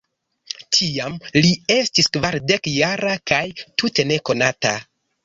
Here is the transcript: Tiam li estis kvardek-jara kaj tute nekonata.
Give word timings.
Tiam 0.77 1.17
li 1.35 1.51
estis 1.75 2.09
kvardek-jara 2.17 3.13
kaj 3.33 3.43
tute 3.83 4.07
nekonata. 4.15 4.73